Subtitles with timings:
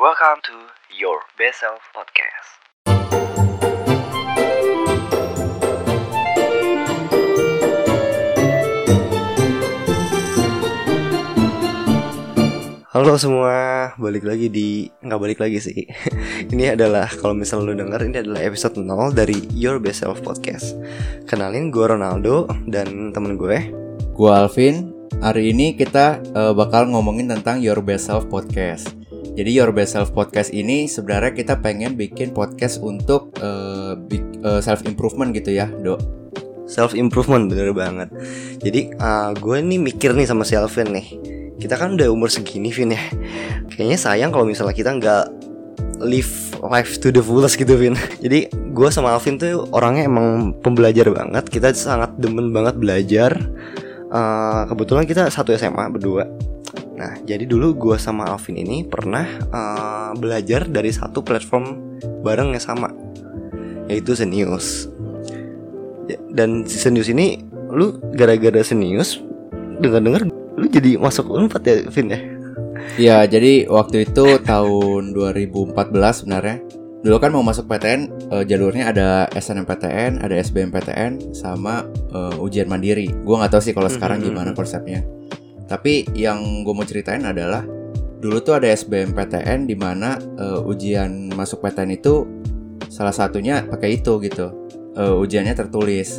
[0.00, 0.56] Welcome to
[0.96, 2.48] Your Best Self Podcast.
[12.88, 15.84] Halo semua, balik lagi di nggak balik lagi sih.
[16.56, 20.80] ini adalah kalau misal lu denger ini adalah episode 0 dari Your Best Self Podcast.
[21.28, 23.68] Kenalin gue Ronaldo dan temen gue.
[24.16, 24.96] Gue Alvin.
[25.20, 28.99] Hari ini kita uh, bakal ngomongin tentang Your Best Self Podcast.
[29.40, 33.96] Jadi Your Best Self Podcast ini sebenarnya kita pengen bikin podcast untuk uh,
[34.44, 35.96] uh, self improvement gitu ya, Dok.
[36.68, 38.12] Self improvement bener banget.
[38.60, 41.16] Jadi uh, gue nih mikir nih sama si Alvin nih.
[41.56, 43.00] Kita kan udah umur segini Vin ya.
[43.72, 45.24] Kayaknya sayang kalau misalnya kita nggak
[46.04, 47.96] live life to the fullest gitu Vin.
[48.24, 51.48] Jadi gue sama Alvin tuh orangnya emang pembelajar banget.
[51.48, 53.40] Kita sangat demen banget belajar.
[54.12, 56.28] Uh, kebetulan kita satu SMA berdua
[57.00, 62.60] Nah, jadi dulu gue sama Alvin ini pernah uh, belajar dari satu platform bareng yang
[62.60, 62.92] sama,
[63.88, 64.92] yaitu Senius.
[66.04, 67.40] Ya, dan si Senius ini,
[67.72, 69.16] lu gara-gara Senius,
[69.80, 70.28] dengar-dengar
[70.60, 72.20] lu jadi masuk unpad ya Vin ya
[73.00, 75.72] Iya jadi waktu itu tahun 2014
[76.20, 76.60] sebenarnya
[77.00, 83.08] Dulu kan mau masuk PTN uh, jalurnya ada SNMPTN, ada SBMPTN, sama uh, ujian mandiri.
[83.24, 85.00] Gue nggak tahu sih kalau sekarang gimana konsepnya.
[85.70, 87.62] Tapi yang gue mau ceritain adalah
[88.18, 92.26] dulu tuh ada SBMPTN di mana uh, ujian masuk PTN itu
[92.90, 94.50] salah satunya pakai itu gitu.
[94.98, 96.18] Uh, ujiannya tertulis.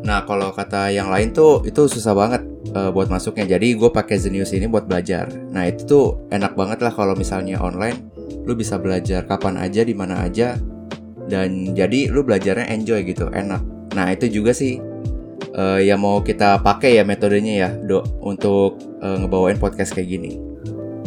[0.00, 2.42] Nah kalau kata yang lain tuh itu susah banget
[2.72, 3.56] uh, buat masuknya.
[3.60, 5.28] Jadi gue pakai Zenius ini buat belajar.
[5.52, 8.10] Nah itu tuh enak banget lah kalau misalnya online,
[8.48, 10.56] lu bisa belajar kapan aja, di mana aja,
[11.28, 13.60] dan jadi lu belajarnya enjoy gitu, enak.
[13.92, 14.80] Nah itu juga sih
[15.54, 20.50] uh, yang mau kita pakai ya metodenya ya, dok, untuk uh, ngebawain podcast kayak gini.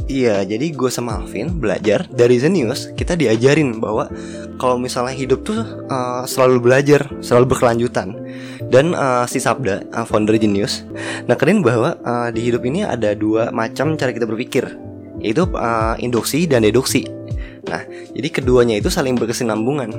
[0.03, 2.91] Iya, jadi gue sama Alvin belajar dari Zenius.
[2.91, 4.11] Kita diajarin bahwa
[4.59, 8.19] kalau misalnya hidup tuh uh, selalu belajar, selalu berkelanjutan.
[8.67, 10.83] Dan uh, si Sabda, uh, founder Genius,
[11.31, 14.75] nekerin bahwa uh, di hidup ini ada dua macam cara kita berpikir,
[15.23, 17.07] yaitu uh, induksi dan deduksi.
[17.71, 19.93] Nah, jadi keduanya itu saling berkesinambungan.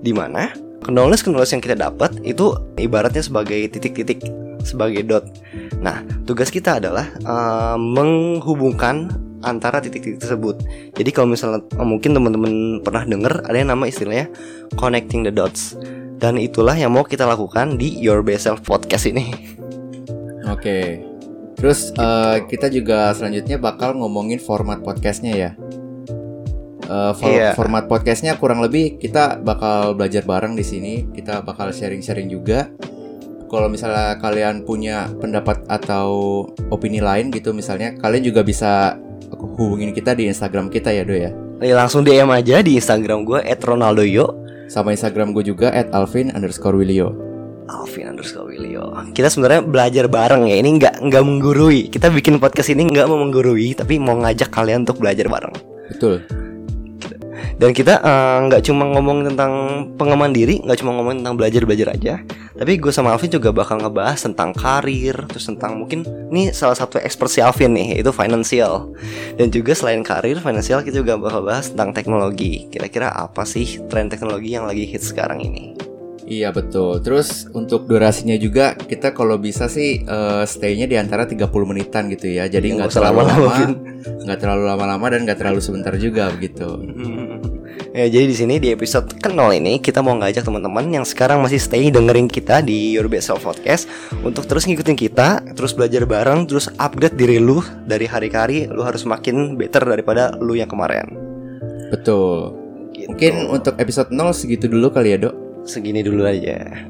[0.00, 0.50] Di mana
[0.88, 4.22] knowledge-knowledge yang kita dapat itu ibaratnya sebagai titik-titik,
[4.62, 5.24] sebagai dot.
[5.82, 9.10] Nah, tugas kita adalah uh, menghubungkan
[9.42, 10.62] antara titik-titik tersebut.
[10.94, 14.30] Jadi kalau misalnya mungkin teman-teman pernah dengar ada yang nama istilahnya
[14.78, 15.74] connecting the dots.
[16.22, 19.34] Dan itulah yang mau kita lakukan di Your Best Self podcast ini.
[20.46, 21.02] Oke.
[21.58, 25.50] Terus uh, kita juga selanjutnya bakal ngomongin format podcastnya ya.
[26.92, 27.56] Uh, for yeah.
[27.56, 31.08] Format podcastnya kurang lebih kita bakal belajar bareng di sini.
[31.08, 32.68] Kita bakal sharing-sharing juga.
[33.48, 39.00] Kalau misalnya kalian punya pendapat atau opini lain gitu, misalnya kalian juga bisa
[39.32, 41.32] hubungin kita di Instagram kita ya Do ya.
[41.64, 47.16] Ya, langsung DM aja di Instagram gue @ronaldoyo sama Instagram gue juga @alvin underscore Willio.
[47.72, 48.92] Alvin underscore Willio.
[49.16, 50.60] Kita sebenarnya belajar bareng ya.
[50.60, 51.88] Ini nggak nggak menggurui.
[51.88, 55.54] Kita bikin podcast ini nggak mau menggurui, tapi mau ngajak kalian untuk belajar bareng.
[55.88, 56.41] Betul.
[57.58, 57.98] Dan kita
[58.48, 59.52] nggak uh, cuma ngomong tentang
[59.98, 62.14] pengembangan diri, nggak cuma ngomong tentang belajar belajar aja.
[62.52, 67.02] Tapi gue sama Alvin juga bakal ngebahas tentang karir, terus tentang mungkin ini salah satu
[67.02, 68.92] ekspersi Alvin nih, yaitu financial.
[69.34, 72.70] Dan juga selain karir, financial kita juga bakal bahas tentang teknologi.
[72.70, 75.81] Kira-kira apa sih tren teknologi yang lagi hit sekarang ini?
[76.22, 77.02] Iya betul.
[77.02, 82.30] Terus untuk durasinya juga kita kalau bisa sih uh, stay-nya di antara 30 menitan gitu
[82.30, 82.46] ya.
[82.46, 83.54] Jadi nggak terlalu lama,
[84.22, 86.78] nggak terlalu lama-lama dan nggak terlalu sebentar juga begitu.
[87.92, 91.60] Ya, jadi di sini di episode ke-0 ini kita mau ngajak teman-teman yang sekarang masih
[91.60, 93.84] stay dengerin kita di Your Best Self Podcast
[94.24, 98.58] untuk terus ngikutin kita, terus belajar bareng, terus upgrade diri lu dari hari ke hari,
[98.64, 101.04] lu harus makin better daripada lu yang kemarin.
[101.92, 102.56] Betul.
[102.96, 103.12] Gitu.
[103.12, 105.41] Mungkin untuk episode 0 segitu dulu kali ya, Dok.
[105.64, 106.88] Segini dulu aja.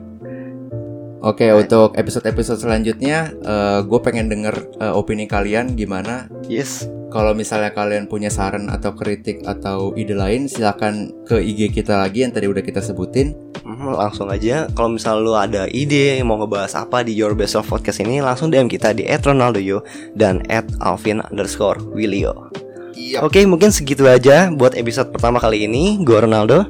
[1.22, 1.62] Oke, okay, nah.
[1.62, 6.26] untuk episode-episode selanjutnya, uh, gue pengen denger uh, opini kalian gimana.
[6.50, 12.00] Yes kalau misalnya kalian punya saran atau kritik atau ide lain silahkan ke IG kita
[12.00, 16.40] lagi yang tadi udah kita sebutin mhm, langsung aja kalau misalnya lu ada ide mau
[16.40, 19.84] ngebahas apa di Your Best of Podcast ini langsung DM kita di @ronaldoyo
[20.16, 20.40] dan
[20.80, 22.48] @alvin underscore willio
[22.96, 23.28] yep.
[23.28, 26.64] Oke mungkin segitu aja buat episode pertama kali ini Gue Ronaldo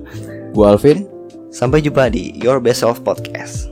[0.51, 1.12] Gue Alvin
[1.53, 3.69] Sampai jumpa di Your Best of Podcast